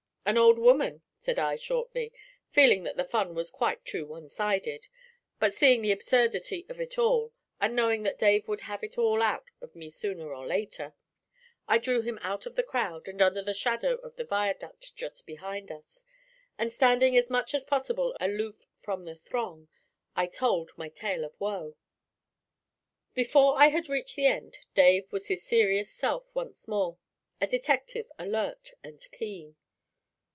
[0.23, 2.13] 'An old woman,' said I shortly,
[2.51, 4.87] feeling that the fun was quite too one sided.
[5.39, 9.21] But seeing the absurdity of it all, and knowing that Dave would have it all
[9.21, 10.93] out of me sooner or later,
[11.67, 15.25] I drew him out of the crowd, and under the shadow of the viaduct just
[15.25, 16.05] behind us,
[16.57, 19.67] and standing as much as possible aloof from the throng,
[20.15, 21.75] I told my 'tale of woe.'
[23.15, 26.99] Before I had reached the end Dave was his serious self once more
[27.41, 29.57] a detective alert and keen.